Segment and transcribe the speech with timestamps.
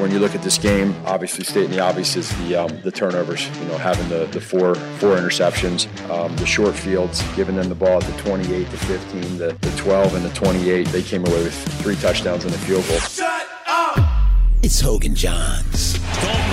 [0.00, 3.46] When you look at this game, obviously stating the obvious is the um, the turnovers.
[3.58, 7.74] You know, having the, the four four interceptions, um, the short fields, giving them the
[7.74, 10.86] ball at the 28 to 15, the, the 12 and the 28.
[10.86, 12.98] They came away with three touchdowns and a field goal.
[13.00, 13.98] Shut up!
[14.62, 16.49] It's Hoge and Jahns.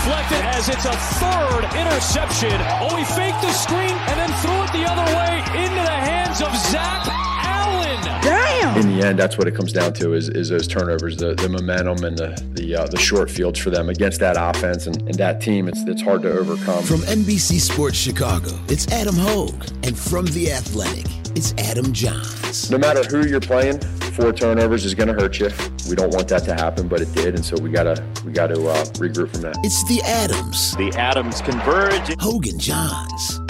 [0.00, 2.58] Deflected as it's a third interception.
[2.80, 6.40] Oh, he faked the screen and then threw it the other way into the hands
[6.40, 8.00] of Zach Allen.
[8.22, 8.78] Damn.
[8.80, 11.50] In the end, that's what it comes down to is, is those turnovers, the, the
[11.50, 15.16] momentum and the the, uh, the short fields for them against that offense and, and
[15.16, 15.68] that team.
[15.68, 16.82] It's it's hard to overcome.
[16.82, 19.70] From NBC Sports Chicago, it's Adam Hoge.
[19.82, 22.70] And from The Athletic, it's Adam Jahns.
[22.70, 23.78] no matter who you're playing,
[24.12, 25.48] four turnovers is going to hurt you.
[25.88, 28.48] We don't want that to happen, but it did, and so we gotta we got
[28.48, 29.56] to uh, regroup from that.
[29.62, 30.76] It's The Adams.
[30.76, 32.20] The Adams converge.
[32.20, 33.46] Hoge and Jahns.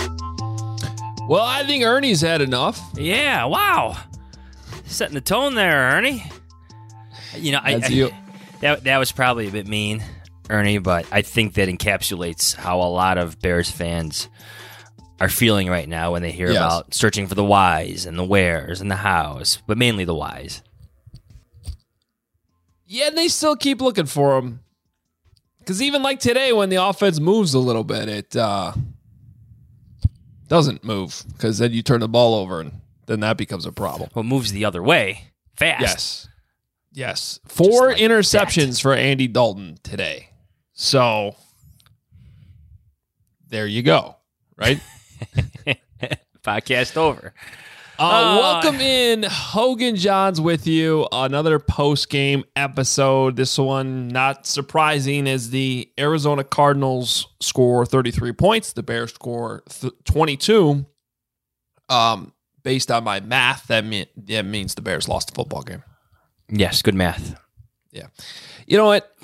[1.28, 2.80] Well, I think Ernie's had enough.
[2.96, 3.96] Yeah, wow.
[4.86, 6.24] Setting the tone there, Ernie.
[7.36, 8.10] You know, I, I- you.
[8.60, 10.02] that that was probably a bit mean,
[10.48, 14.28] Ernie, but I think that encapsulates how a lot of Bears fans
[15.20, 16.56] are feeling right now when they hear Yes.
[16.56, 20.62] about searching for the whys and the wheres and the hows, but mainly the whys.
[22.86, 24.60] Yeah, and they still keep looking for them.
[25.58, 28.72] Because even like today, when the offense moves a little bit, it uh,
[30.48, 31.22] doesn't move.
[31.32, 34.08] Because then you turn the ball over, and then that becomes a problem.
[34.14, 35.80] What moves the other way fast?
[35.82, 36.28] Yes.
[36.92, 37.38] Yes.
[37.46, 40.30] Four like interceptions for Andy Dalton today.
[40.72, 41.36] So
[43.48, 44.16] there you go.
[44.56, 44.80] Right?
[46.42, 47.34] Podcast over.
[47.98, 51.06] Uh, Uh, welcome in Hoge and Jahns with you.
[51.12, 53.36] Another post game episode.
[53.36, 58.72] This one, not surprising, as the Arizona Cardinals score 33 points.
[58.72, 60.86] The Bears score th- 22.
[61.90, 62.32] Um,
[62.62, 65.82] based on my math, that, mean, that means the Bears lost the football game.
[66.48, 67.38] Yes, good math.
[67.92, 68.06] Yeah.
[68.66, 69.14] You know what?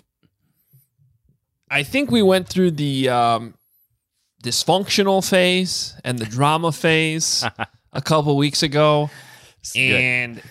[1.70, 3.54] I think we went through the um,
[4.46, 7.44] dysfunctional phase and the drama phase
[7.92, 9.10] a couple weeks ago.
[9.74, 10.42] And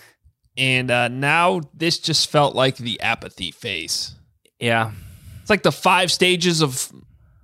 [0.56, 4.14] and uh, now this just felt like the apathy phase.
[4.58, 4.92] Yeah.
[5.40, 6.90] It's like the five stages of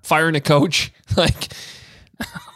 [0.03, 0.93] firing a coach.
[1.17, 1.53] Like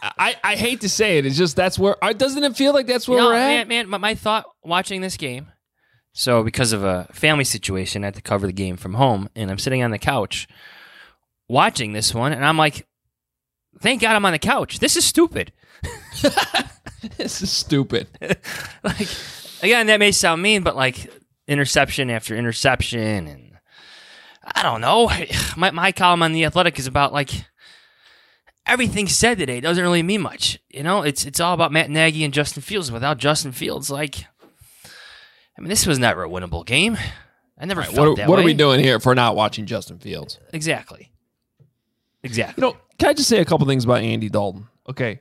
[0.01, 1.25] I, I hate to say it.
[1.25, 3.47] It's just that's where doesn't it feel like that's where No, we're at?
[3.47, 5.47] man, man, my, my thought watching this game.
[6.13, 9.51] So, because of a family situation, I had to cover the game from home, and
[9.51, 10.47] I'm sitting on the couch
[11.47, 12.87] watching this one, and I'm like,
[13.79, 14.79] "Thank God I'm on the couch.
[14.79, 15.51] This is stupid."
[17.17, 18.07] this is stupid.
[18.83, 19.07] like,
[19.61, 21.11] again, that may sound mean, but like
[21.47, 23.57] interception after interception, and
[24.43, 25.09] I don't know.
[25.57, 27.31] My my column on the Athletic is about like
[28.65, 30.59] everything said today doesn't really mean much.
[30.69, 32.91] You know, it's it's all about Matt Nagy and Justin Fields.
[32.91, 34.25] Without Justin Fields, like,
[35.57, 36.97] I mean, this was never a winnable game.
[37.59, 39.65] I never felt What, are- that what are we doing here if we're not watching
[39.65, 40.39] Justin Fields?
[40.53, 41.11] Exactly.
[42.23, 42.61] Exactly.
[42.61, 44.67] You know, can I just say a couple things about Andy Dalton?
[44.89, 45.19] Okay.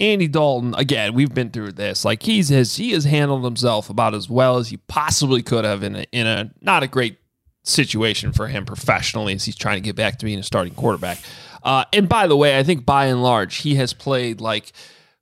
[0.00, 2.04] Andy Dalton, again, we've been through this.
[2.04, 5.82] Like he's has he has handled himself about as well as he possibly could have
[5.82, 7.18] in a in a not a great
[7.62, 11.18] situation for him professionally as he's trying to get back to being a starting quarterback.
[11.62, 14.72] Uh, and by the way, I think by and large he has played like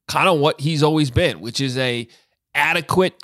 [0.08, 2.08] kind of what he's always been, which is a
[2.54, 3.14] adequate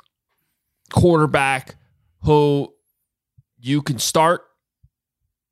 [0.91, 1.75] quarterback
[2.23, 2.73] who
[3.59, 4.43] you can start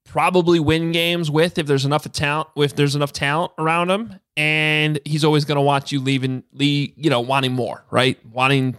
[0.07, 4.99] probably win games with if there's enough talent if there's enough talent around him and
[5.05, 8.23] he's always going to want you leaving, leave, you know, wanting more, right?
[8.25, 8.77] Wanting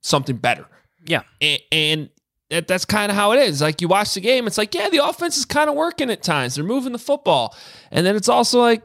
[0.00, 0.66] something better.
[1.04, 1.22] Yeah.
[1.40, 2.10] And, and
[2.50, 3.60] that, that's kind of how it is.
[3.60, 6.22] Like you watch the game, it's like, yeah, the offense is kind of working at
[6.22, 6.54] times.
[6.54, 7.56] They're moving the football.
[7.90, 8.82] And then it's also like,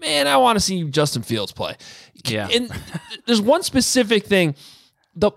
[0.00, 1.76] man, I want to see Justin Fields play.
[2.24, 2.48] Yeah.
[2.52, 2.70] And
[3.26, 4.54] there's one specific thing.
[5.14, 5.30] The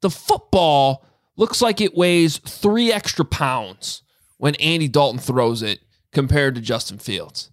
[0.00, 1.04] the football
[1.36, 4.02] looks like it weighs three extra pounds
[4.38, 5.80] when Andy Dalton throws it
[6.12, 7.50] compared to Justin Fields.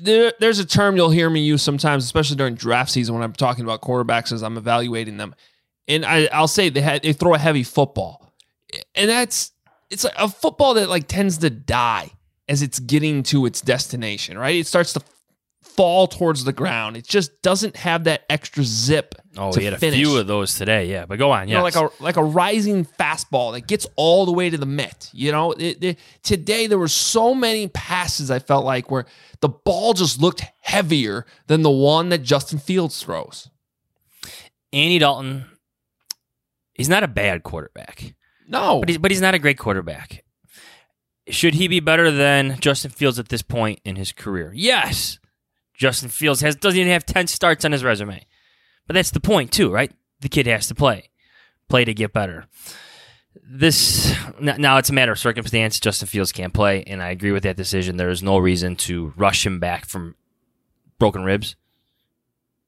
[0.00, 3.32] There, there's a term you'll hear me use sometimes, especially during draft season when I'm
[3.32, 5.34] talking about quarterbacks as I'm evaluating them.
[5.88, 8.32] And I, I'll say they had, they throw a heavy football,
[8.94, 9.52] and that's
[9.90, 12.10] it's a football that like tends to die
[12.48, 14.38] as it's getting to its destination.
[14.38, 15.00] Right, it starts to
[15.76, 16.96] fall towards the ground.
[16.96, 19.14] It just doesn't have that extra zip.
[19.36, 20.90] Oh, we had a few of those today.
[20.90, 21.48] Yeah, but go on.
[21.48, 24.58] You Yeah, know, like a like a rising fastball that gets all the way to
[24.58, 25.08] the mitt.
[25.12, 29.06] You know, it, it- today there were so many passes I felt like where
[29.40, 33.48] the ball just looked heavier than the one that Justin Fields throws.
[34.72, 35.46] Andy Dalton.
[36.74, 38.14] He's not a bad quarterback,
[38.48, 40.24] No, but he's but he's not a great quarterback.
[41.28, 44.52] Should he be better than Justin Fields at this point in his career?
[44.54, 45.18] Yes.
[45.82, 48.24] Justin Fields has doesn't even have ten starts on his resume,
[48.86, 49.90] but that's the point too, right?
[50.20, 51.10] The kid has to play,
[51.68, 52.46] play to get better.
[53.42, 55.80] This now it's a matter of circumstance.
[55.80, 57.96] Justin Fields can't play, and I agree with that decision.
[57.96, 60.14] There is no reason to rush him back from
[61.00, 61.56] broken ribs.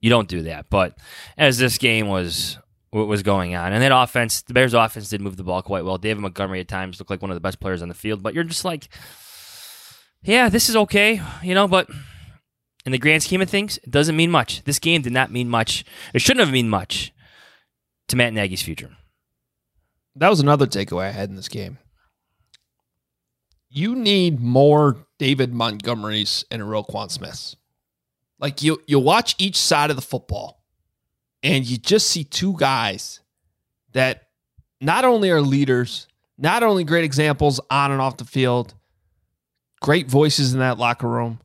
[0.00, 0.68] You don't do that.
[0.68, 0.98] But
[1.38, 2.58] as this game was
[2.90, 5.84] what was going on, and that offense, the Bears' offense did move the ball quite
[5.84, 5.98] well.
[5.98, 8.34] David Montgomery at times looked like one of the best players on the field, but
[8.34, 8.88] you're just like,
[10.24, 11.68] yeah, this is okay, you know.
[11.68, 11.88] But
[12.84, 14.62] in the grand scheme of things, it doesn't mean much.
[14.64, 15.84] This game did not mean much.
[16.12, 17.12] It shouldn't have mean much
[18.08, 18.90] to Matt Nagy's future.
[20.16, 21.78] that was another takeaway I had in this game.
[23.70, 27.56] You need more David Montgomerys and Roquan Smiths.
[28.38, 30.62] Like you, you watch each side of the football,
[31.42, 33.20] and you just see two guys
[33.92, 34.28] that
[34.80, 38.74] not only are leaders, not only great examples on and off the field,
[39.80, 41.40] great voices in that locker room,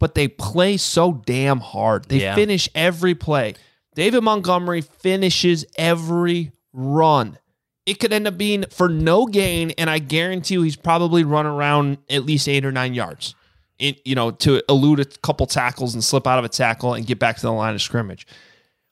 [0.00, 2.06] but they play so damn hard.
[2.08, 2.34] They Yeah.
[2.34, 3.54] finish every play.
[3.94, 7.38] David Montgomery finishes every run.
[7.86, 11.46] It could end up being for no gain, and I guarantee you he's probably run
[11.46, 13.34] around at least eight or nine yards.
[13.78, 17.06] In, you know, to elude a couple tackles and slip out of a tackle and
[17.06, 18.26] get back to the line of scrimmage.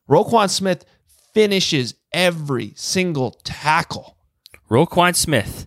[0.09, 0.85] Roquan Smith
[1.35, 4.17] finishes every single tackle.
[4.71, 5.67] Roquan Smith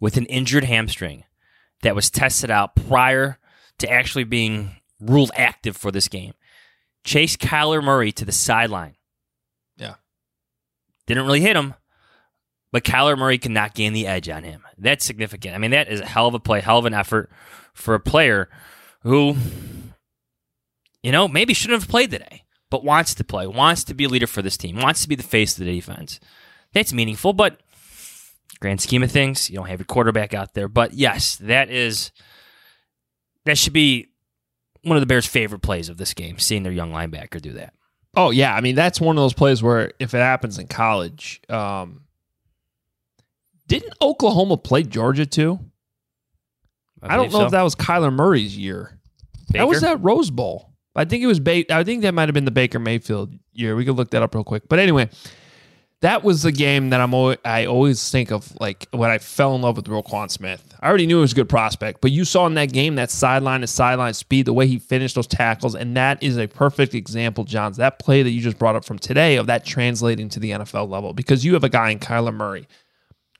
[0.00, 1.24] with an injured hamstring
[1.82, 3.38] that was tested out prior
[3.82, 6.32] to actually being ruled active for this game.
[7.04, 8.94] Chase Kyler Murray to the sideline.
[9.76, 9.94] Yeah.
[11.06, 11.74] Didn't really hit him,
[12.70, 14.62] but Kyler Murray could not gain the edge on him.
[14.78, 15.54] That's significant.
[15.54, 17.30] I mean, that is a hell of a play, hell of an effort
[17.74, 18.48] for a player
[19.00, 19.36] who,
[21.02, 24.08] you know, maybe shouldn't have played today, but wants to play, wants to be a
[24.08, 26.20] leader for this team, wants to be the face of the defense.
[26.72, 27.60] That's meaningful, but
[28.60, 30.68] grand scheme of things, you don't have your quarterback out there.
[30.68, 32.12] But yes, that is
[33.44, 34.08] that should be
[34.82, 37.74] one of the Bears' favorite plays of this game, seeing their young linebacker do that.
[38.14, 41.40] Oh yeah, I mean that's one of those plays where if it happens in college,
[41.48, 42.02] um,
[43.68, 45.58] didn't Oklahoma play Georgia too?
[47.02, 47.44] I, don't know so.
[47.46, 49.00] if that was Kyler Murray's year.
[49.50, 50.72] That was that Rose Bowl.
[50.94, 51.40] I think it was.
[51.40, 53.74] Ba- I think that might have been the Baker Mayfield year.
[53.74, 54.64] We could look that up real quick.
[54.68, 55.08] But anyway,
[56.02, 57.14] that was the game that I'm.
[57.14, 60.62] Always, I always think of like when I fell in love with Roquan Smith.
[60.80, 63.10] I already knew he was a good prospect, but you saw in that game that
[63.10, 66.94] sideline to sideline speed, the way he finished those tackles, and that is a perfect
[66.94, 67.76] example, Jahns.
[67.76, 70.88] That play that you just brought up from today of that translating to the NFL
[70.90, 72.66] level because you have a guy in Kyler Murray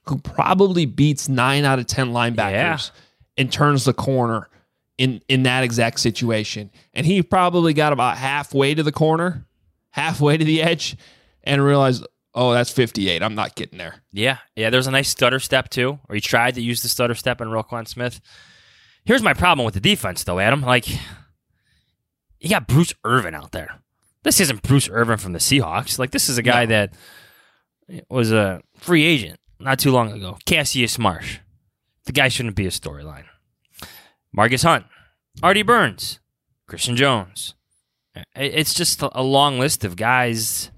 [0.07, 2.79] who probably beats nine out of ten linebackers Yeah.
[3.37, 4.49] and turns the corner
[4.97, 6.69] in in that exact situation.
[6.93, 9.45] And he probably got about halfway to the corner,
[9.91, 10.95] halfway to the edge,
[11.43, 12.05] and realized,
[12.35, 13.21] oh, that's 58.
[13.21, 14.03] I'm not getting there.
[14.11, 14.69] Yeah, yeah.
[14.69, 17.47] There's a nice stutter step too, or he tried to use the stutter step on
[17.47, 18.21] Roquan Smith.
[19.05, 20.61] Here's my problem with the defense, though, Adam.
[20.61, 20.89] Like,
[22.39, 23.79] you got Bruce Irvin out there.
[24.23, 25.99] This isn't Bruce Irvin from the Seahawks.
[25.99, 26.93] Like, this is a guy that
[28.09, 30.37] was a free agent not too long ago.
[30.45, 31.39] Cassius Marsh.
[32.05, 33.25] The guy shouldn't be a storyline.
[34.35, 34.85] Margus Hunt,
[35.41, 36.19] Artie Burns,
[36.67, 37.55] Christian Jones.
[38.35, 40.69] It's just a long list of guys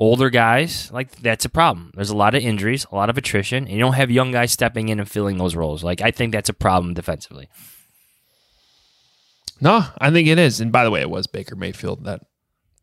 [0.00, 1.92] older guys, like that's a problem.
[1.94, 4.50] There's a lot of injuries, a lot of attrition, and you don't have young guys
[4.50, 5.84] stepping in and filling those roles.
[5.84, 7.48] Like I think that's a problem defensively.
[9.60, 10.60] No, I think it is.
[10.60, 12.22] And by the way, it was Baker Mayfield that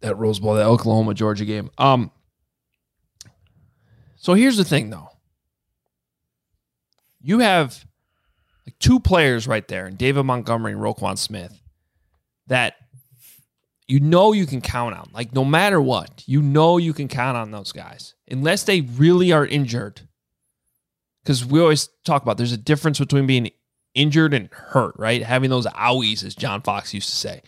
[0.02, 1.72] that Rose Bowl, that Oklahoma Georgia game.
[1.78, 2.12] Um.
[4.18, 5.10] So here's the thing, though.
[7.22, 7.84] You have
[8.66, 11.60] like two players right there, and David Montgomery and Roquan Smith,
[12.46, 12.76] that
[13.88, 15.10] you know you can count on.
[15.14, 19.32] Like no matter what, you know you can count on those guys unless they really
[19.32, 20.02] are injured.
[21.24, 23.52] Because we always talk about there's a difference between being
[23.94, 25.24] injured and hurt, right?
[25.24, 27.42] Having those owies, as John Fox used to say.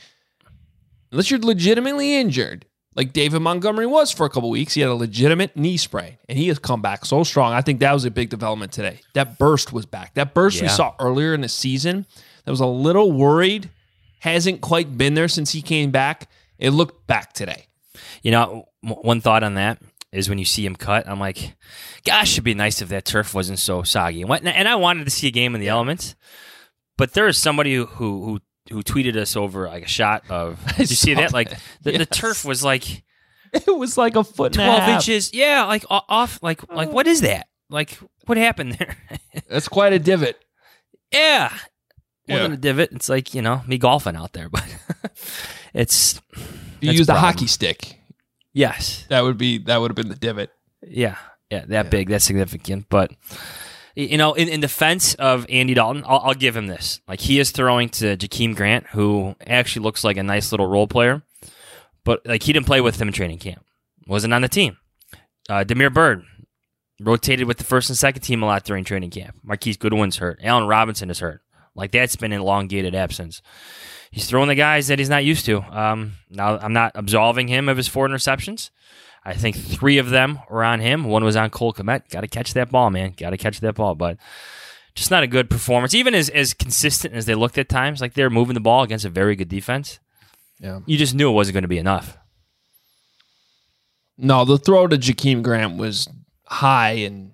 [1.11, 2.65] Unless you're legitimately injured,
[2.95, 6.37] like David Montgomery was for a couple weeks, he had a legitimate knee sprain, and
[6.37, 7.53] he has come back so strong.
[7.53, 8.99] I think that was a big development today.
[9.13, 10.15] That burst was back.
[10.15, 12.05] That burst we saw earlier in the season,
[12.43, 13.69] that was a little worried,
[14.19, 16.29] hasn't quite been there since he came back.
[16.57, 17.67] It looked back today.
[18.21, 21.55] You know, one thought on that is when you see him cut, I'm like,
[22.03, 24.21] gosh, it'd be nice if that turf wasn't so soggy.
[24.21, 26.15] And, what, and I wanted to see a game in the elements,
[26.97, 30.59] but there is somebody who who who tweeted us over like a shot of.
[30.77, 31.33] Did you see saw that?
[31.33, 31.61] Like that.
[31.83, 33.03] the, the turf was like
[33.53, 35.33] It was like a foot 12 inches.
[35.33, 36.41] Yeah, like off.
[36.41, 36.91] Like like oh.
[36.91, 37.47] what is that?
[37.69, 38.97] Like what happened there?
[39.49, 40.43] That's quite a divot.
[41.13, 41.51] yeah.
[42.29, 42.43] More Yeah.
[42.43, 42.91] than a divot.
[42.93, 44.63] It's like, you know, me golfing out there, but
[45.73, 46.21] it's
[46.81, 47.99] you a a hockey stick,
[48.53, 49.05] yes.
[49.09, 50.51] that would be that would have been the divot.
[50.81, 51.17] Yeah,
[51.49, 52.87] yeah, that big, that's significant.
[52.89, 53.11] But
[53.95, 57.01] you know, in, in defense of Andy Dalton, I'll, I'll give him this.
[57.07, 60.87] Like he is throwing to Jakeem Grant, who actually looks like a nice little role
[60.87, 61.21] player,
[62.05, 63.63] but like he didn't play with him in training camp,
[64.07, 64.77] wasn't on the team.
[65.49, 66.23] Uh, Damiere Byrd
[67.01, 69.35] rotated with the first and second team a lot during training camp.
[69.43, 70.39] Marquise Goodwin's hurt.
[70.43, 71.41] Allen Robinson is hurt.
[71.79, 73.41] Like that's been an elongated absence.
[74.11, 75.61] He's throwing the guys that he's not used to.
[75.61, 78.69] Um, now I'm not absolving him of his four interceptions.
[79.23, 81.03] I think three of them were on him.
[81.03, 82.09] One was on Cole Kmet.
[82.09, 83.13] Got to catch that ball, man.
[83.17, 83.93] Got to catch that ball.
[83.95, 84.17] But
[84.95, 85.93] just not a good performance.
[85.93, 88.83] Even as, as consistent as they looked at times, like they were moving the ball
[88.83, 89.99] against a very good defense.
[90.59, 90.79] Yeah.
[90.85, 92.17] You just knew it wasn't going to be enough.
[94.17, 96.07] No, the throw to Jakeem Grant was
[96.45, 97.31] high and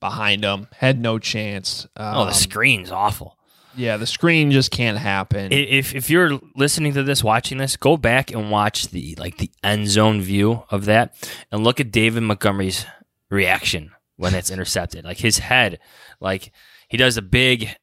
[0.00, 0.68] behind him.
[0.76, 1.86] Had no chance.
[1.96, 3.36] Um, Oh, the screen's awful.
[3.76, 5.52] Yeah, the screen just can't happen.
[5.52, 9.50] If if you're listening to this, watching this, go back and watch the like the
[9.62, 11.14] end zone view of that,
[11.50, 12.86] and look at David Montgomery's
[13.30, 15.04] reaction when it's intercepted.
[15.04, 15.78] Like his head,
[16.20, 16.52] like
[16.88, 17.76] he does a big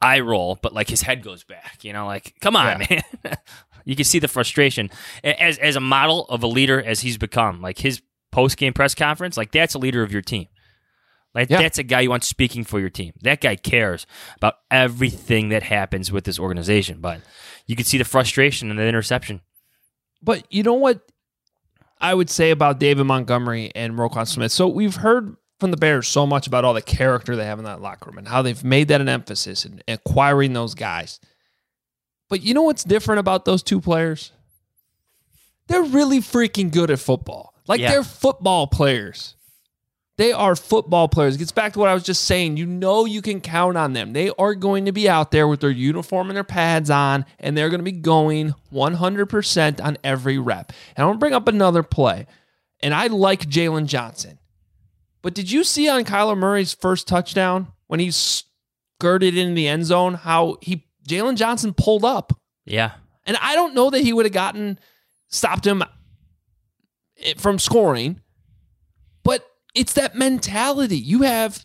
[0.00, 1.82] eye roll, but like his head goes back.
[1.82, 3.02] You know, like come on, man.
[3.84, 4.90] you can see the frustration
[5.22, 7.60] as as a model of a leader as he's become.
[7.60, 8.02] Like his
[8.32, 10.48] post game press conference, like that's a leader of your team.
[11.36, 11.58] Like Yeah.
[11.60, 13.12] that's a guy you want speaking for your team.
[13.20, 17.00] That guy cares about everything that happens with this organization.
[17.00, 17.20] But
[17.66, 19.42] you could see the frustration in the interception.
[20.22, 21.00] But you know what
[22.00, 24.50] I would say about David Montgomery and Roquan Smith?
[24.50, 27.64] So we've heard from the Bears so much about all the character they have in
[27.66, 31.20] that locker room and how they've made that an emphasis in acquiring those guys.
[32.28, 34.32] But you know what's different about those two players?
[35.68, 37.54] They're really freaking good at football.
[37.68, 37.90] Like Yeah.
[37.90, 39.35] they're football players.
[40.18, 41.34] They are football players.
[41.34, 42.56] It gets back to what I was just saying.
[42.56, 44.14] You know you can count on them.
[44.14, 47.56] They are going to be out there with their uniform and their pads on, and
[47.56, 50.72] they're going to be going 100% on every rep.
[50.96, 52.26] And I'm going to bring up another play.
[52.80, 54.38] And I like Jaylon Johnson.
[55.20, 59.84] But did you see on Kyler Murray's first touchdown when he skirted in the end
[59.84, 62.32] zone how he Jaylon Johnson pulled up?
[62.64, 62.92] Yeah.
[63.26, 64.78] And I don't know that he would have gotten
[65.28, 65.82] stopped him
[67.18, 68.20] eh, from scoring,
[69.76, 70.98] it's that mentality.
[70.98, 71.64] You have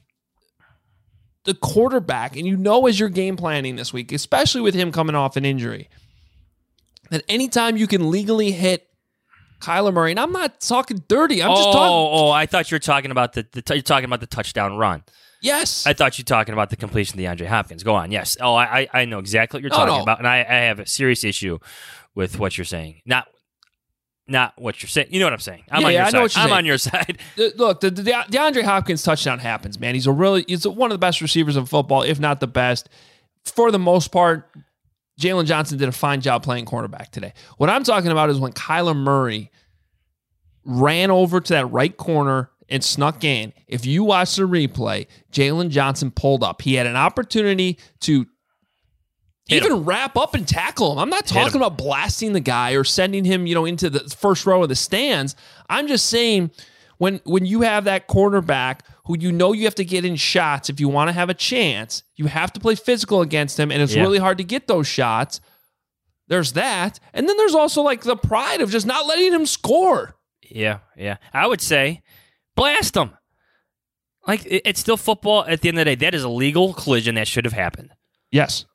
[1.45, 5.15] the quarterback, and you know as you're game planning this week, especially with him coming
[5.15, 5.89] off an injury,
[7.09, 8.87] that anytime you can legally hit
[9.59, 12.19] Kyler Murray, and I'm not talking dirty, I'm just oh, talking.
[12.19, 15.03] oh, I thought you were talking about the, the you're talking about the touchdown run.
[15.41, 15.87] Yes.
[15.87, 17.81] I thought you were talking about the completion of DeAndre Hopkins.
[17.81, 18.11] Go on.
[18.11, 18.37] Yes.
[18.39, 20.03] Oh, I I I know exactly what you're No, talking no.
[20.03, 21.57] about, and I, I have a serious issue
[22.13, 23.01] with what you're saying.
[23.05, 23.27] Not
[24.27, 25.07] not what you're saying.
[25.11, 25.63] You know what I'm saying.
[25.71, 26.13] I'm Yeah, on yeah, your I side.
[26.17, 26.57] know what you're I'm saying.
[26.57, 27.17] on your side.
[27.35, 29.93] The- look, the, the DeAndre Hopkins touchdown happens, man.
[29.95, 32.89] He's a really he's one of the best receivers in football, if not the best.
[33.45, 34.49] For the most part,
[35.19, 37.33] Jaylon Johnson did a fine job playing cornerback today.
[37.57, 39.51] What I'm talking about is when Kyler Murray
[40.63, 43.51] ran over to that right corner and snuck in.
[43.67, 46.61] If you watch the replay, Jaylon Johnson pulled up.
[46.61, 48.27] He had an opportunity to
[49.57, 50.99] Even wrap up and tackle him.
[50.99, 54.45] I'm not talking about blasting the guy or sending him, you know, into the first
[54.45, 55.35] row of the stands.
[55.69, 56.51] I'm just saying
[56.97, 60.69] when when you have that cornerback who you know you have to get in shots
[60.69, 63.81] if you want to have a chance, you have to play physical against him and
[63.81, 64.01] it's Yeah.
[64.03, 65.41] really hard to get those shots.
[66.27, 66.99] There's that.
[67.13, 70.15] And then there's also like the pride of just not letting him score.
[70.49, 71.17] Yeah, yeah.
[71.33, 72.03] I would say
[72.55, 73.11] blast him.
[74.27, 75.43] Like it's still football.
[75.45, 77.89] At the end of the day, that is a legal collision that should have happened.
[78.31, 78.65] Yes.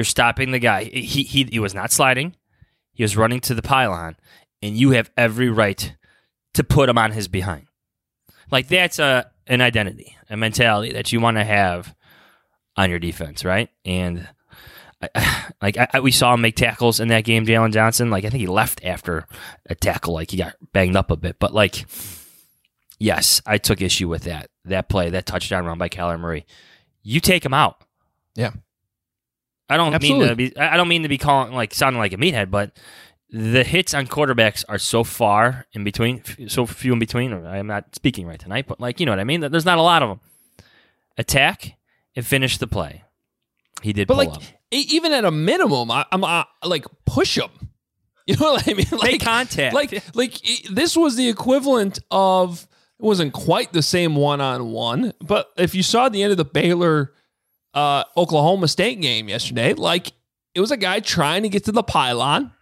[0.00, 0.84] You're stopping the guy.
[0.84, 2.34] He he he was not sliding.
[2.94, 4.16] He was running to the pylon,
[4.62, 5.94] and you have every right
[6.54, 7.66] to put him on his behind.
[8.50, 11.94] Like that's a an identity, a mentality that you want to have
[12.78, 13.68] on your defense, right?
[13.84, 14.26] And
[15.60, 18.08] like I, I- we saw him make tackles in that game, Jaylon Johnson.
[18.08, 19.26] Like I think he left after
[19.66, 21.36] a tackle, like he got banged up a bit.
[21.38, 21.84] But like,
[22.98, 26.46] yes, I took issue with that that play, that touchdown run by Kyler Murray.
[27.02, 27.84] You take him out.
[28.34, 28.52] Yeah.
[29.70, 30.56] I don't mean to be.
[30.56, 32.72] I don't mean to be calling like sounding like a meathead, but
[33.30, 37.32] the hits on quarterbacks are so far in between, so few in between.
[37.32, 39.40] Or I'm not speaking right tonight, but like you know what I mean.
[39.40, 40.20] There's not a lot of them.
[41.16, 41.76] Attack
[42.16, 43.04] and finish the play.
[43.82, 44.42] He did But pull like, up.
[44.70, 47.50] even at a minimum, I, I'm uh, like push him.
[48.26, 48.86] You know what I mean?
[48.92, 49.74] Like contact.
[49.74, 52.68] Like, like e- this was the equivalent of.
[53.00, 56.36] It wasn't quite the same one on one, but if you saw the end of
[56.36, 57.12] the Baylor
[57.74, 60.12] uh, Oklahoma State game yesterday, like
[60.54, 62.52] it was a guy trying to get to the pylon,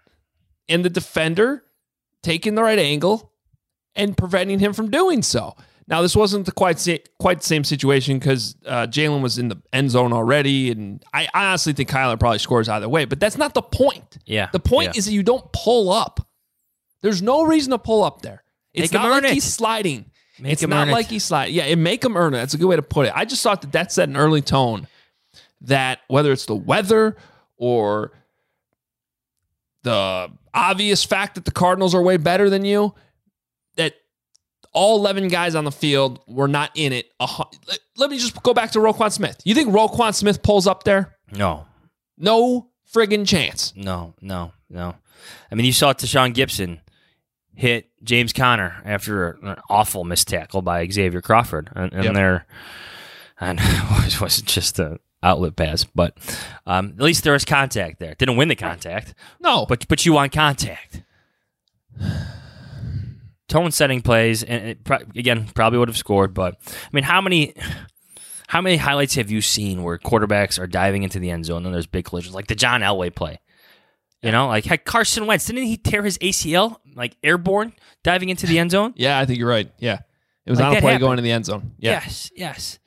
[0.69, 1.65] and the defender
[2.23, 3.33] taking the right angle
[3.95, 5.57] and preventing him from doing so.
[5.87, 9.49] Now, this wasn't the quite sa- quite the same situation because uh, Jaylon was in
[9.49, 13.07] the end zone already, and I, I honestly think Kyler probably scores either way.
[13.07, 14.19] But that's not the point.
[14.27, 14.99] Yeah, the point yeah.
[14.99, 16.29] is that you don't pull up.
[17.01, 18.43] There's no reason to pull up there.
[18.75, 19.31] It's Make not like it.
[19.31, 20.11] he's sliding.
[20.39, 20.93] Make it's not earn it.
[20.93, 21.55] like he's sliding.
[21.55, 22.39] Yeah, it make him earn it.
[22.39, 23.13] That's a good way to put it.
[23.15, 24.87] I just thought that that set an early tone
[25.63, 27.17] that whether it's the weather
[27.57, 28.13] or
[29.83, 32.95] the obvious fact that the Cardinals are way better than you,
[33.77, 33.95] that
[34.73, 37.07] all 11 guys on the field were not in it.
[37.97, 39.41] Let- me just go back to Roquan Smith.
[39.45, 41.17] You think Roquan Smith pulls up there?
[41.33, 41.67] No,
[42.17, 43.73] No friggin' chance.
[43.77, 44.95] no, no, no.
[45.51, 46.81] I mean, you saw Tashaun Gipson
[47.55, 52.15] hit James Conner after an awful missed tackle by Xavier Crawford, and, and Yep.
[52.15, 52.47] there,
[53.41, 56.17] and it wasn't just a outlet pass, but
[56.67, 58.15] um, at least there was contact there.
[58.15, 61.03] Didn't win the contact, No, but but you want contact.
[63.49, 66.35] Tone setting plays, and pro- again, probably would have scored.
[66.35, 67.55] But I mean, how many,
[68.49, 71.75] how many highlights have you seen where quarterbacks are diving into the end zone and
[71.75, 73.41] there's big collisions, like the John Elway play?
[74.23, 77.73] You know, like heck, Carson Wentz didn't he tear his ACL like airborne
[78.03, 78.93] diving into the end zone?
[78.97, 79.71] yeah, I think you're right.
[79.79, 80.01] Yeah.
[80.45, 81.01] It was Like on a play happened.
[81.07, 81.73] going to the end zone.
[81.79, 81.93] Yeah.
[82.03, 82.79] Yes, yes.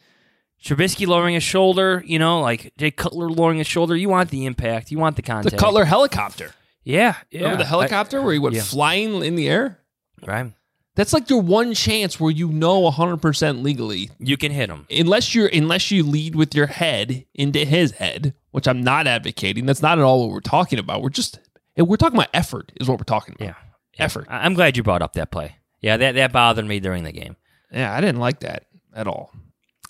[0.63, 3.95] Trubisky lowering his shoulder, you know, like Jay Cutler lowering his shoulder.
[3.95, 5.51] You want the impact, you want the contact.
[5.51, 5.57] The.
[5.57, 6.53] Cutler helicopter.
[6.83, 7.41] yeah, yeah.
[7.41, 8.61] Remember the helicopter where he went yeah.
[8.61, 9.79] flying in the air?
[10.25, 10.53] Right?
[10.95, 14.85] That's like your one chance where you know 100% legally You can hit him.
[14.91, 19.65] unless you're unless you lead with your head into his head, which I'm not advocating.
[19.65, 21.01] That's not at all what we're talking about.
[21.01, 21.39] We're just
[21.77, 23.45] eh, we're talking about effort is what we're talking about.
[23.45, 23.55] Yeah.
[23.97, 24.05] yeah.
[24.05, 24.27] Effort.
[24.29, 25.55] I- I'm glad you brought up that play.
[25.79, 27.35] Yeah, that, that bothered me during the game.
[27.71, 29.33] Yeah, I didn't like that at all.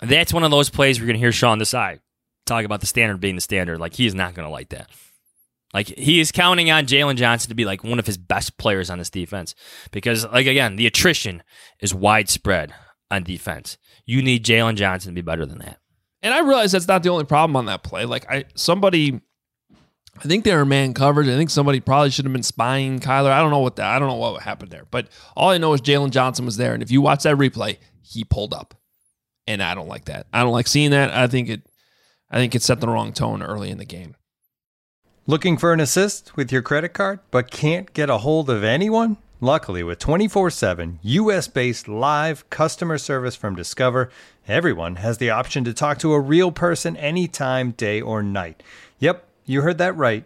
[0.01, 1.99] That's one of those plays you're going to hear Sean Desai.
[2.45, 3.79] Talk about the standard being the standard.
[3.79, 4.89] Like, he is not going to like that.
[5.73, 8.89] Like, he is counting on Jaylon Johnson to be like one of his best players
[8.89, 9.55] on this defense.
[9.91, 11.43] Because, like, again, the attrition
[11.79, 12.73] is widespread
[13.11, 13.77] on defense.
[14.05, 15.77] You need Jaylon Johnson to be better than that.
[16.23, 18.05] And I realize that's not the only problem on that play.
[18.05, 19.21] Like I somebody
[20.17, 21.27] I think they were man coverage.
[21.27, 23.31] I think somebody probably should have been spying Kyler.
[23.31, 24.85] I don't know what that I don't know what happened there.
[24.89, 26.73] But all I know is Jaylon Johnson was there.
[26.73, 28.75] And if you watch that replay, he pulled up.
[29.47, 30.27] And I don't like that.
[30.33, 31.11] I don't like seeing that.
[31.11, 31.61] I think it
[32.29, 34.15] I think it set the wrong tone early in the game.
[35.27, 39.17] Looking for an assist with your credit card, but can't get a hold of anyone?
[39.39, 44.09] Luckily, with 24 7 US based live customer service from Discover,
[44.47, 48.61] everyone has the option to talk to a real person anytime, day or night.
[48.99, 50.25] Yep, you heard that right.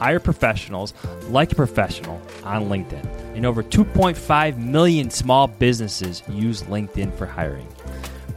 [0.00, 0.94] Hire professionals
[1.28, 3.04] like a professional on LinkedIn.
[3.36, 7.68] And over 2.5 million small businesses use LinkedIn for hiring.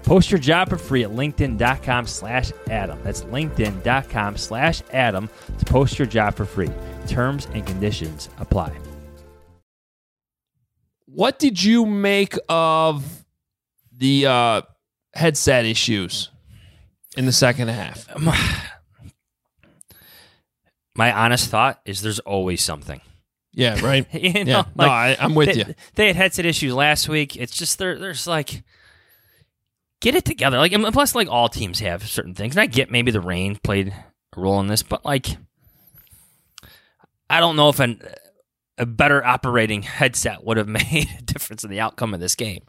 [0.03, 2.99] Post your job for free at linkedin.com slash Adam.
[3.01, 6.69] That's linkedin.com slash Adam to post your job for free.
[7.07, 8.75] Terms and conditions apply.
[11.05, 13.23] What did you make of
[13.95, 14.61] the uh,
[15.13, 16.29] headset issues
[17.15, 18.05] in the second half?
[20.95, 23.01] My honest thought is there's always something.
[23.51, 24.07] Yeah, right.
[24.13, 25.75] you know, yeah, no, like, I, I'm with they, you.
[25.95, 27.35] They had headset issues last week.
[27.35, 27.97] It's just there.
[27.97, 28.63] There's like
[30.01, 30.57] get it together.
[30.57, 32.55] Like and plus, like all teams have certain things.
[32.55, 35.27] And I get maybe the rain played a role in this, but like
[37.29, 38.01] I don't know if an,
[38.77, 42.63] a better operating headset would have made a difference in the outcome of this game.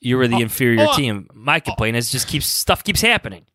[0.00, 1.28] You were the oh, inferior oh, team.
[1.32, 3.46] My complaint is just keeps stuff keeps happening.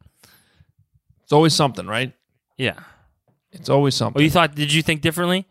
[1.24, 2.14] It's always something, right?
[2.58, 2.80] Yeah.
[3.52, 4.22] It's always oh, something.
[4.22, 4.56] Oh, you thought?
[4.56, 5.48] Did you think differently?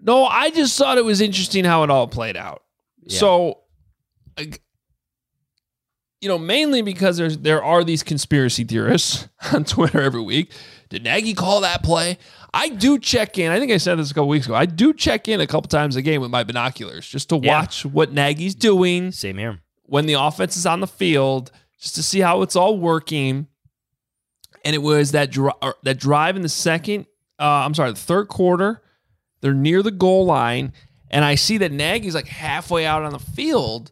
[0.00, 2.62] No, I just thought it was interesting how it all played out.
[3.02, 3.18] Yeah.
[3.18, 3.58] So,
[6.20, 10.52] you know, mainly because there's there are these conspiracy theorists on Twitter every week.
[10.88, 12.18] Did Nagy call that play?
[12.54, 13.52] I do check in.
[13.52, 14.54] I think I said this a couple weeks ago.
[14.54, 17.60] I do check in a couple times a game with my binoculars just to Yeah.
[17.60, 19.60] watch what Nagy's doing Same here.
[19.84, 23.48] when the offense is on the field, just to see how it's all working.
[24.68, 25.50] And it was that dri-
[25.82, 27.06] that drive in the second,
[27.40, 28.82] uh, I'm sorry, the third quarter.
[29.40, 30.74] They're near the goal line,
[31.10, 33.90] and I see that Nagy's like halfway out on the field,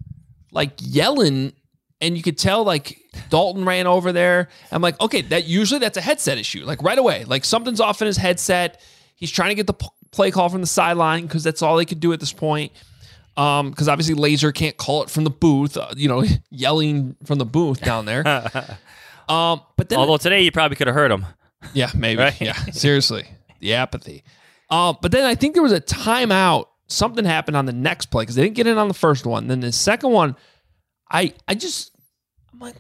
[0.53, 1.55] like yelling,
[2.03, 2.99] and you could tell like
[3.31, 4.51] Dalton ran over there.
[4.71, 8.03] I'm like, okay, that usually that's a headset issue, like right away, like something's off
[8.03, 8.79] in his headset.
[9.15, 11.87] He's trying to get the p- play call from the sideline because that's all they
[11.87, 12.73] could do at this point.
[13.39, 17.39] Um, because obviously Lazor can't call it from the booth, uh, you know, yelling from
[17.39, 18.23] the booth down there.
[19.29, 21.27] um, but then Although today you probably could have heard him.
[21.75, 22.21] yeah, maybe.
[22.21, 22.41] Right?
[22.41, 23.27] Yeah, seriously,
[23.61, 24.25] the apathy.
[24.71, 26.67] Um, but then I think there was a timeout.
[26.89, 29.49] Something happened on the next play because they didn't get in on the first one.
[29.49, 30.37] Then the second one,
[31.11, 31.91] I I just
[32.53, 32.77] I'm like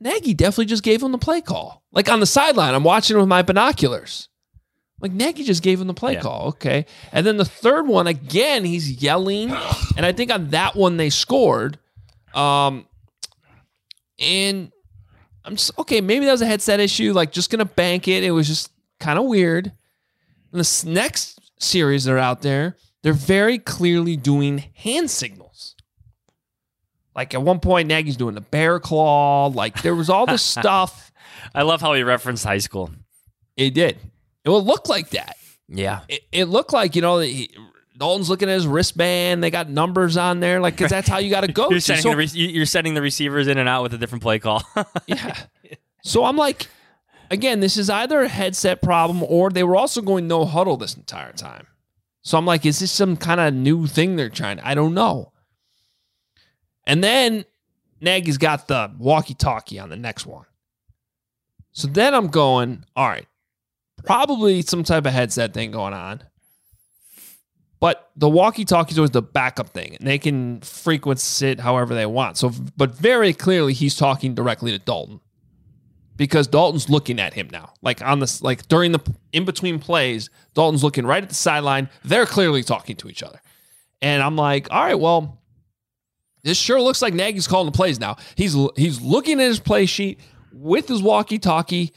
[0.00, 1.82] Nagy definitely just gave him the play call.
[1.92, 4.28] Like on the sideline, I'm watching with my binoculars.
[5.00, 6.20] Like Nagy just gave him the play Yeah.
[6.20, 6.48] call.
[6.48, 6.84] Okay.
[7.10, 9.50] And then the third one, again, he's yelling.
[9.96, 11.78] And I think on that one they scored.
[12.34, 12.86] Um
[14.18, 14.70] and
[15.44, 18.24] I'm just okay, maybe that was a headset issue, like just gonna bank it.
[18.24, 19.72] It was just kind of weird.
[20.52, 25.74] And this next series that are out there, they're very clearly doing hand signals.
[27.14, 29.46] Like at one point, Nagy's doing the bear claw.
[29.46, 31.12] Like there was all this stuff.
[31.54, 32.90] I love how he referenced high school.
[33.56, 33.98] It did.
[34.44, 35.36] It would look like that.
[35.68, 36.00] Yeah.
[36.08, 37.50] It, it looked like you know he,
[38.02, 39.44] Dalton's looking at his wristband.
[39.44, 41.68] They got numbers on there, like because that's how you got to go.
[41.70, 41.80] You're to.
[41.80, 44.22] sending, So- the re- you- you're sending the receivers in and out with a different
[44.22, 44.64] play call.
[45.06, 45.36] yeah.
[46.02, 46.66] So I'm like,
[47.30, 50.94] again, this is either a headset problem or they were also going no huddle this
[50.96, 51.68] entire time.
[52.22, 54.58] So I'm like, is this some kind of new thing they're trying?
[54.58, 55.30] I don't know.
[56.88, 57.44] And then
[58.00, 60.46] Nagy's got the walkie-talkie on the next one.
[61.70, 63.26] So then I'm going, all right,
[64.04, 66.24] probably some type of headset thing going on.
[67.82, 72.06] But the walkie-talkie is always the backup thing, and they can frequency it however they
[72.06, 72.38] want.
[72.38, 75.18] So, but very clearly, he's talking directly to Dalton
[76.16, 77.72] because Dalton's looking at him now.
[77.82, 79.00] Like on this, like during the
[79.32, 81.90] in between plays, Dalton's looking right at the sideline.
[82.04, 83.40] They're clearly talking to each other,
[84.00, 85.42] and I'm like, all right, well,
[86.44, 88.16] this sure looks like Nagy's calling the plays now.
[88.36, 90.20] He's he's looking at his play sheet
[90.52, 91.92] with his walkie-talkie,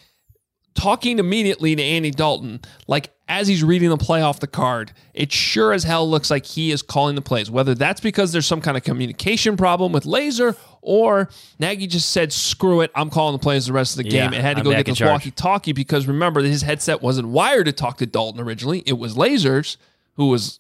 [0.76, 4.92] talking immediately to Andy Dalton, like as he's reading the play off the card.
[5.14, 7.50] It sure as hell looks like he is calling the plays.
[7.50, 12.32] Whether that's because there's some kind of communication problem with Lazor, or Nagy just said,
[12.32, 14.60] "Screw it, I'm calling the plays the rest of the game," Yeah, and had to
[14.60, 18.40] I'm go get this walkie-talkie because remember his headset wasn't wired to talk to Dalton
[18.40, 18.84] originally.
[18.86, 19.78] It was Lazor's
[20.16, 20.60] who was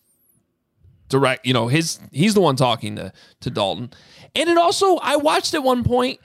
[1.07, 3.91] direct you know his he's the one talking to to dalton
[4.35, 6.19] and it also i watched at one point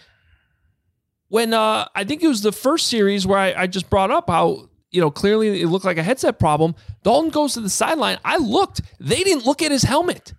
[1.31, 4.29] when uh i think it was the first series where i, I just brought up
[4.29, 8.19] how you know clearly it looked like a headset problem dalton goes to the sideline
[8.25, 10.35] i looked they didn't look at his helmet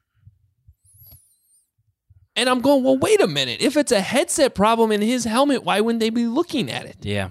[2.35, 5.63] and i'm going well wait a minute if it's a headset problem in his helmet
[5.63, 7.29] why wouldn't they be looking at it yeah.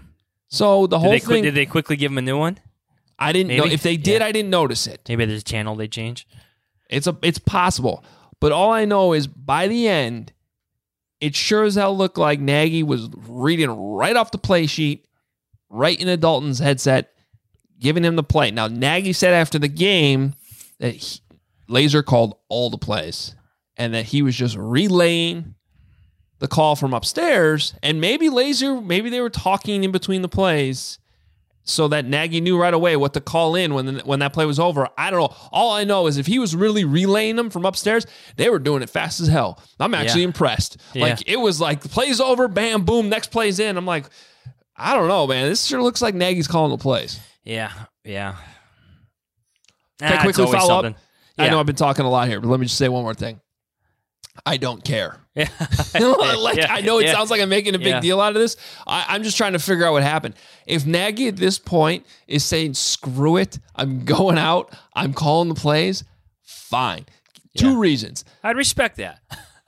[0.49, 2.59] so the whole they, qui- thing did they quickly give him a new one?
[3.18, 4.27] i didn't know if they did Yeah.
[4.27, 6.27] i didn't notice it Maybe there's a channel they change.
[6.88, 8.03] It's a it's possible.
[8.40, 10.33] But all I know is by the end,
[11.20, 15.06] it sure as hell looked like Nagy was reading right off the play sheet,
[15.68, 17.12] right into Dalton's headset,
[17.78, 18.50] giving him the play.
[18.50, 20.35] Now, Nagy said after the game
[20.78, 21.20] that he,
[21.68, 23.35] Lazor called all the plays
[23.76, 25.54] and that he was just relaying
[26.38, 27.74] the call from upstairs.
[27.83, 30.98] And maybe Lazor, maybe they were talking in between the plays
[31.70, 34.44] so that Nagy knew right away what to call in when the, when that play
[34.46, 34.88] was over.
[34.98, 35.35] I don't know.
[35.52, 38.06] All I know is if he was really relaying them from upstairs,
[38.37, 39.62] they were doing it fast as hell.
[39.78, 40.28] I'm actually Yeah.
[40.28, 40.76] impressed.
[40.94, 41.02] Yeah.
[41.04, 43.76] Like it was like the play's over, bam, boom, next play's in.
[43.76, 44.06] I'm like,
[44.76, 45.48] I don't know, man.
[45.48, 47.20] This sure looks like Nagy's calling the plays.
[47.44, 47.70] Yeah,
[48.04, 48.37] yeah.
[49.98, 50.94] Can I Ah, quickly follow something.
[50.94, 51.00] up?
[51.38, 51.50] I Yeah.
[51.52, 53.40] know I've been talking a lot here, but let me just say one more thing.
[54.47, 55.19] I don't care.
[55.37, 55.49] Yeah.
[56.38, 57.12] like Yeah, I know it yeah.
[57.12, 58.01] sounds like I'm making a big Yeah.
[58.01, 58.57] deal out of this.
[58.87, 60.35] I, I'm just trying to figure out what happened.
[60.66, 64.75] If Nagy at this point is saying "screw it," I'm going out.
[64.95, 66.05] I'm calling the plays.
[66.43, 67.07] Fine.
[67.57, 68.25] Two reasons.
[68.45, 69.21] I'd respect that.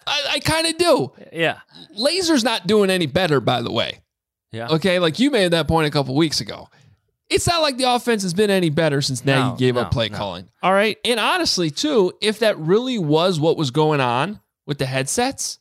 [0.07, 1.13] I, I kind of do.
[1.33, 1.59] Yeah.
[1.97, 4.01] Lazor's not doing any better, by the way.
[4.53, 4.69] Yeah.
[4.69, 6.69] Okay, like you made that point a couple weeks ago.
[7.31, 9.91] It's not like the offense has been any better since Nagy No, gave no, up
[9.91, 10.19] play no.
[10.19, 10.49] calling.
[10.63, 10.99] All right.
[11.05, 15.59] And honestly, too, if that really was what was going on with the headsets,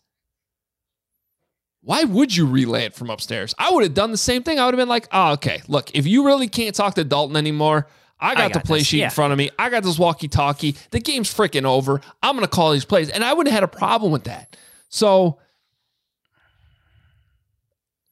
[1.84, 3.56] why would you relay it from upstairs?
[3.58, 4.60] I would have done the same thing.
[4.60, 7.36] I would have been like, oh, okay, look, if you really can't talk to Dalton
[7.36, 7.88] anymore,
[8.20, 9.06] I got, the got play this, sheet yeah.
[9.06, 9.50] in front of me.
[9.58, 10.76] I got this walkie talkie.
[10.92, 12.02] The game's freaking over.
[12.22, 13.10] I'm going to call these plays.
[13.10, 14.56] And I wouldn't have had a problem with that.
[14.90, 15.40] So,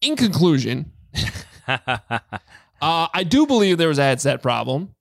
[0.02, 0.92] in conclusion,
[1.68, 1.78] uh,
[2.82, 4.96] I do believe there was a headset problem.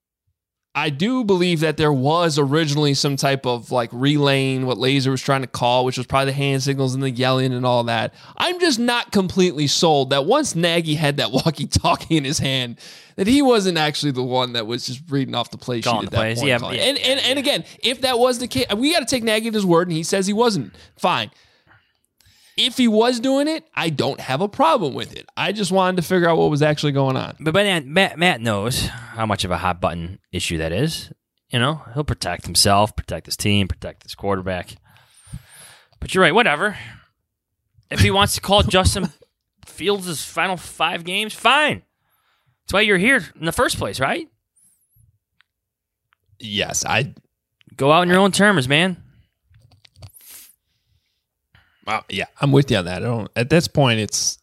[0.78, 5.20] I do believe that there was originally some type of like relaying what Lazor was
[5.20, 8.14] trying to call, which was probably the hand signals and the yelling and all that.
[8.36, 12.78] I'm just not completely sold that once Nagy had that walkie-talkie in his hand,
[13.16, 16.06] that he wasn't actually the one that was just reading off the play sheet Calling
[16.06, 16.38] at that plays.
[16.38, 16.48] point.
[16.48, 19.24] Yeah, yeah, and and, and again, if that was the case, we got to take
[19.24, 20.72] Nagy at his word, and he says he wasn't.
[20.96, 21.32] Fine.
[22.58, 25.26] If he was doing it, I don't have a problem with it.
[25.36, 27.36] I just wanted to figure out what was actually going on.
[27.40, 31.12] But then, Matt, Matt knows how much of a hot button issue that is.
[31.50, 34.74] You know, he'll protect himself, protect his team, protect his quarterback.
[36.00, 36.76] But you're right, whatever.
[37.90, 39.10] If he wants to call Justin
[39.64, 41.82] Fields' final five games, fine.
[42.64, 44.28] That's why you're here in the first place, right?
[46.38, 47.14] Yes, I
[47.78, 48.96] Go out on your own terms, man.
[51.88, 53.02] Wow, yeah, I'm with you on that.
[53.02, 53.30] I don't.
[53.34, 54.36] At this point, it's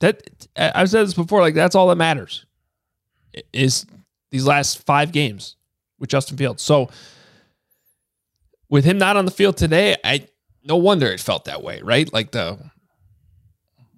[0.00, 0.22] that
[0.56, 1.42] I- I've said this before.
[1.42, 2.46] Like that's all that matters
[3.52, 3.84] is
[4.30, 5.56] these last five games
[5.98, 6.62] with Justin Fields.
[6.62, 6.88] So
[8.70, 10.28] with him not on the field today, I
[10.64, 12.10] no wonder it felt that way, right?
[12.10, 12.58] Like the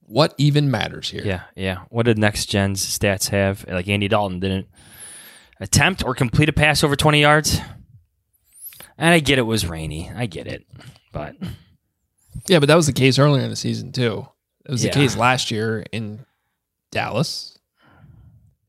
[0.01, 1.23] what even matters here?
[1.25, 1.85] Yeah, yeah.
[1.91, 3.65] What did next gen's stats have?
[3.69, 4.67] Like Andy Dalton didn't
[5.61, 7.61] attempt or complete a pass over 20 yards.
[8.99, 10.11] And I get it was rainy.
[10.13, 10.67] I get it.
[11.13, 11.37] But
[12.47, 14.27] yeah, but that was the case earlier in the season too.
[14.65, 14.91] It was Yeah.
[14.91, 16.25] the case last year in
[16.91, 17.57] Dallas.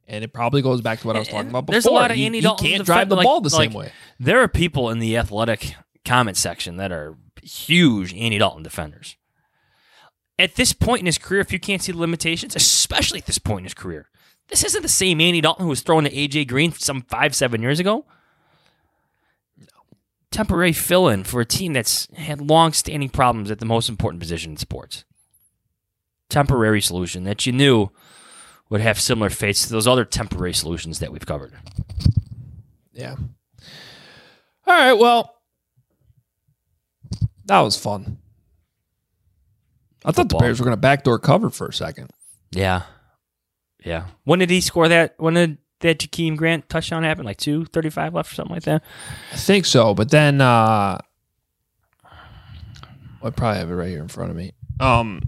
[0.08, 1.74] And it probably goes back to what I was eh, talking about before.
[1.74, 3.70] There's a lot of Andy he Dalton can't defend- drive the like- ball the like,
[3.70, 3.92] same way.
[4.20, 9.16] There are people in the athletic comment section that are huge Andy Dalton defenders.
[10.38, 13.38] At this point in his career, if you can't see the limitations, especially at this
[13.38, 14.10] point in his career,
[14.50, 17.62] this isn't the same Andy Dalton who was throwing to AJ Green some five, seven
[17.62, 18.06] years ago.
[20.32, 24.22] Temporary fill in for a team that's had long standing problems at the most important
[24.22, 25.04] position in sports.
[26.30, 27.90] Temporary solution that you knew
[28.70, 31.54] would have similar fates to those other temporary solutions that we've covered.
[32.94, 33.18] Yeah.
[34.66, 34.94] All right.
[34.94, 35.36] Well,
[37.46, 38.18] that was fun.
[40.06, 42.10] I thought the Bears were going to backdoor cover for a second.
[42.52, 42.84] Yeah.
[43.84, 44.06] Yeah.
[44.24, 45.16] When did he score that?
[45.18, 47.26] When did that Jakeem Grant touchdown happen?
[47.26, 48.84] Like two thirty-five left or something like that?
[49.32, 50.98] I think so, but then uh
[53.24, 54.54] I probably have it right here in front of me.
[54.80, 55.22] Um,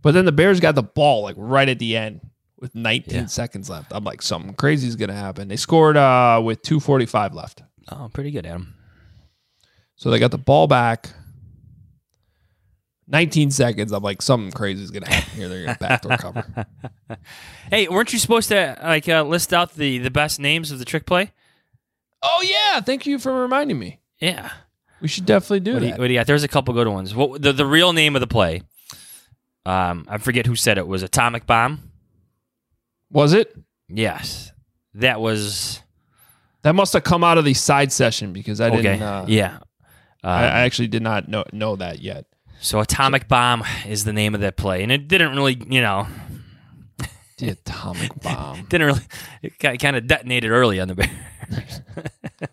[0.00, 2.20] but then the Bears got the ball like right at the end
[2.58, 3.26] with 19 Yeah.
[3.26, 3.92] seconds left.
[3.94, 5.48] I'm like, something crazy is going to happen.
[5.48, 8.74] They scored uh with 2:45 left, Oh, pretty good, Adam.
[9.96, 11.10] so they got the ball back.
[13.12, 13.92] 19 seconds.
[13.92, 15.48] I'm like, something crazy is going to happen here.
[15.48, 16.66] They're going to backdoor cover.
[17.70, 20.84] Hey, weren't you supposed to like uh, list out the the best names of the
[20.84, 21.32] trick play?
[22.22, 24.00] Oh yeah, thank you for reminding me.
[24.18, 24.50] Yeah.
[25.00, 25.92] We should definitely do What do, that.
[25.96, 26.26] you, what do you got?
[26.26, 27.14] There's a couple good ones.
[27.14, 28.62] What the the real name of the play?
[29.64, 31.90] Um, I forget who said it was atomic bomb.
[33.10, 33.56] Was it?
[33.88, 34.52] Yes,
[34.94, 35.80] that was
[36.62, 38.76] That must have come out of the side session because I okay.
[38.82, 39.02] didn't.
[39.02, 39.58] Uh, yeah.
[40.22, 42.26] I, Um, I actually did not know know that yet.
[42.62, 46.06] So atomic bomb is the name of that play, and it didn't really, you know,
[47.38, 48.64] The atomic bomb.
[48.70, 49.00] didn't really.
[49.42, 51.80] It kind of detonated early on the Bears.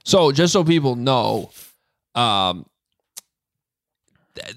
[0.04, 1.52] So just so people know,
[2.16, 2.66] um,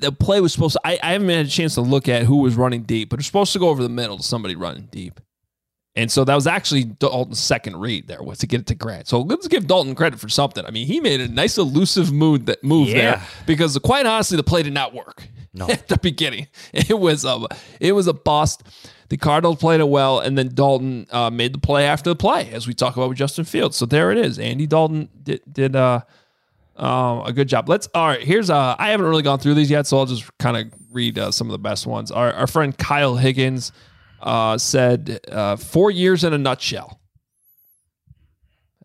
[0.01, 0.81] the play was supposed to.
[0.85, 3.27] I, I haven't had a chance to look at who was running deep, but it's
[3.27, 5.21] supposed to go over the middle to somebody running deep.
[5.95, 9.09] And so that was actually Dalton's second read there was to get it to Grant.
[9.09, 10.65] So let's give Dalton credit for something.
[10.65, 12.95] I mean, he made a nice elusive move that move Yeah.
[13.17, 15.67] there because quite honestly, the play did not work No.
[15.69, 16.49] at the beginning.
[16.73, 17.47] It was a
[17.81, 18.62] it was a bust.
[19.09, 22.51] The Cardinals played it well, and then Dalton uh, made the play after the play,
[22.53, 23.77] as we talk about with Justin Fields.
[23.77, 24.38] So there it is.
[24.38, 26.01] Andy Dalton did did uh,
[26.77, 27.69] um, a good job.
[27.69, 28.23] Let's all right.
[28.23, 31.19] Here's uh, I haven't really gone through these yet, so I'll just kind of read
[31.19, 32.11] uh, some of the best ones.
[32.11, 33.73] Our our friend Kyle Higgins
[34.23, 36.99] uh, said uh, four years in a nutshell.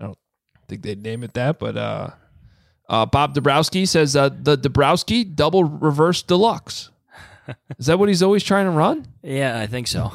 [0.01, 0.17] I don't
[0.67, 2.09] think they'd name it that, but uh,
[2.89, 6.89] uh, Bob Dabrowski says uh, the Dabrowski double reverse deluxe.
[7.77, 9.05] Is that what he's always trying to run?
[9.23, 10.11] Yeah, I think so.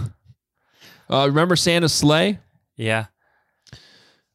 [1.10, 2.38] Uh, remember Santa's sleigh?
[2.76, 3.06] Yeah.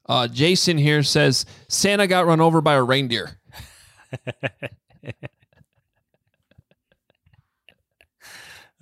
[0.08, 3.40] Uh, Jason here says Santa got run over by a reindeer.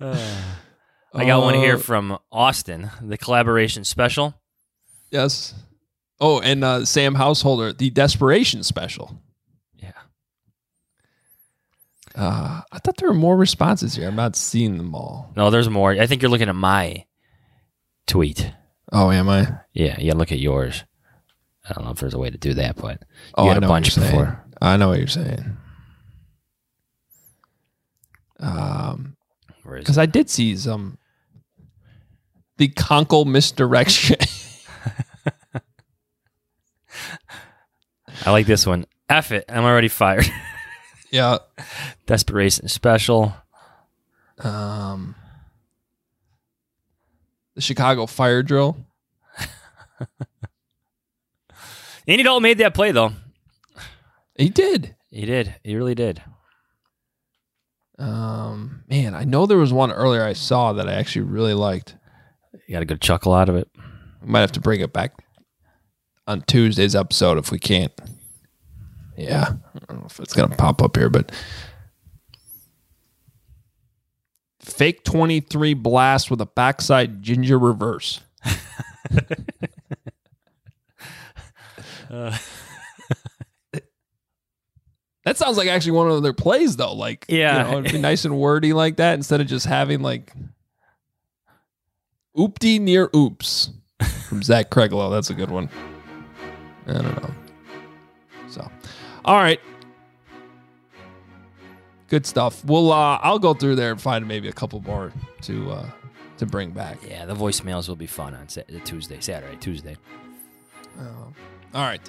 [0.00, 4.34] I got one here Uh, from Austin, the collaboration special.
[5.10, 5.54] Yes.
[6.20, 9.20] Oh, and uh, Sam Householder, the desperation special.
[12.16, 12.22] Yeah.
[12.22, 14.08] Uh, I thought there were more responses here.
[14.08, 15.32] I'm not seeing them all.
[15.36, 15.90] No, there's more.
[15.92, 17.04] I think you're looking at my
[18.06, 18.52] tweet.
[18.92, 19.58] Oh, am I?
[19.74, 20.84] Yeah, you gotta look at yours.
[21.68, 23.02] I don't know if there's a way to do that, but
[23.34, 24.42] Oh, you I had know a bunch before.
[24.62, 25.56] I know what you're saying.
[28.38, 29.16] Um,
[29.68, 29.98] because?
[29.98, 30.98] I did see some
[32.58, 34.16] the conkle misdirection.
[38.24, 38.86] I like this one.
[39.08, 39.44] F it.
[39.48, 40.26] I'm already fired.
[41.16, 41.38] yeah.
[42.06, 43.34] Desperation special.
[44.38, 45.14] Um,
[47.54, 48.76] the Chicago fire drill.
[52.06, 53.12] Andy Dalton made that play though.
[54.36, 54.94] He did.
[55.10, 55.54] He did.
[55.64, 56.22] He really did.
[57.98, 61.96] Um, man, I know there was one earlier I saw that I actually really liked.
[62.66, 63.70] You got a good chuckle out of it.
[64.20, 65.24] We might have to bring it back
[66.26, 67.92] on Tuesday's episode if we can't.
[69.16, 71.32] Yeah, I don't know if it's gonna pop up here, but
[74.60, 78.20] fake twenty three blast with a backside ginger reverse.
[85.24, 86.94] That sounds like actually one of their plays, though.
[86.94, 87.64] Like, Yeah.
[87.66, 90.32] you know, it'd be nice and wordy like that instead of just having like
[92.36, 93.70] oopty near oops
[94.28, 95.10] from Zach Craiglow.
[95.10, 95.68] That's a good one.
[96.86, 97.30] I don't know.
[99.26, 99.60] All right,
[102.08, 102.64] good stuff.
[102.64, 105.12] We'll uh, I'll go through there and find maybe a couple more
[105.42, 105.90] to uh,
[106.38, 106.98] to bring back.
[107.06, 109.96] Yeah, the voicemails will be fun on Sa- Tuesday, Saturday, Tuesday.
[111.74, 112.00] All right.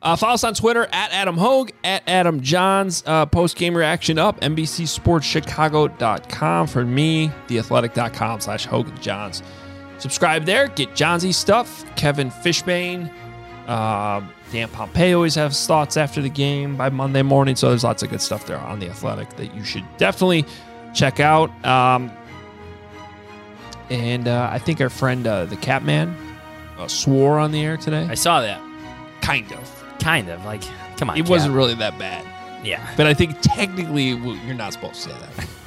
[0.00, 3.02] Uh, follow us on Twitter at Adam Hoge, at Adam Jahns.
[3.04, 6.66] Uh, Post game reaction up, NBCSportsChicago.com.
[6.68, 9.42] For me, theathletic.com slash Hoge and Jahns.
[9.98, 10.68] Subscribe there.
[10.68, 11.84] Get Johnsy stuff.
[11.96, 13.12] Kevin Fishbain.
[13.66, 14.20] Uh,
[14.52, 17.56] Dan Pompei always has thoughts after the game by Monday morning.
[17.56, 20.44] So there's lots of good stuff there on The Athletic that you should definitely
[20.94, 21.50] check out.
[21.64, 22.10] Um,
[23.90, 26.16] and uh, I think our friend, uh, the Catman,
[26.78, 28.06] uh, swore on the air today.
[28.08, 28.60] I saw that.
[29.20, 29.84] Kind of.
[30.00, 30.62] Kind of like,
[30.96, 31.18] come on.
[31.18, 32.24] It wasn't really that bad.
[32.64, 32.86] Yeah.
[32.96, 35.48] But I think technically well, you're not supposed to say that.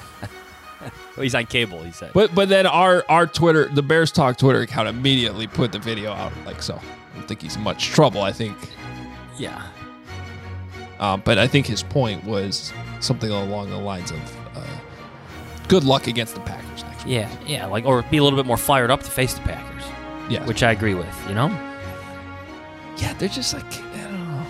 [1.16, 1.84] Well, he's on cable.
[1.84, 2.12] He said.
[2.14, 6.14] But but then our our Twitter, the Bears Talk Twitter account immediately put the video
[6.14, 6.32] out.
[6.46, 6.82] Like so,
[7.22, 8.22] don't think he's in much trouble.
[8.22, 8.58] I think,
[9.38, 9.64] yeah.
[11.00, 14.66] um, but I think his point was something along the lines of uh,
[15.68, 17.14] good luck against the Packers next week.
[17.14, 17.30] Yeah.
[17.46, 17.66] Yeah.
[17.68, 19.84] Like, or be a little bit more fired up to face the Packers,
[20.30, 21.16] Yeah, which I agree with.
[21.30, 21.48] You know.
[22.98, 24.46] yeah, they're just like I don't know,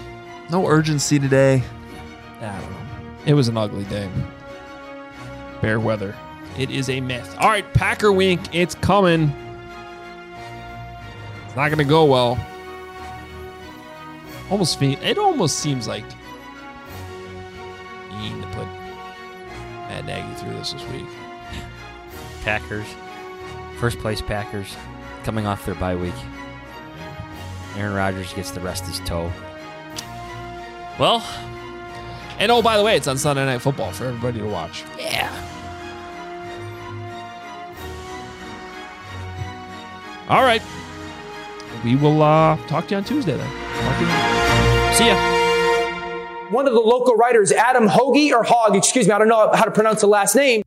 [0.50, 1.62] no urgency today.
[2.42, 2.78] I don't know.
[3.26, 4.10] It was an ugly day.
[5.62, 6.16] Bear weather.
[6.58, 7.36] It is a myth.
[7.40, 8.42] All right, Packer Wink.
[8.54, 9.32] It's coming.
[11.46, 12.36] It's not going to go well.
[14.52, 16.04] Almost fe- It almost seems like
[18.12, 18.68] you need to put
[19.88, 21.06] Matt Nagy through this this week.
[22.44, 22.86] Packers,
[23.80, 24.76] first place Packers,
[25.24, 26.14] coming off their bye week.
[27.78, 29.32] Aaron Rodgers gets the rest of his toe.
[31.00, 31.24] Well,
[32.38, 34.84] And oh, by the way, it's on Sunday Night Football for everybody to watch.
[35.00, 35.30] yeah.
[40.30, 40.62] All right.
[41.84, 43.50] We will uh, talk to you on Tuesday then.
[44.96, 45.16] See ya.
[46.52, 49.64] One of the local writers, Adam Hoagie or Hogg, excuse me, I don't know how
[49.64, 50.64] to pronounce the last name.